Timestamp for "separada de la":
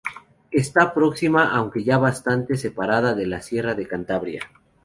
2.57-3.39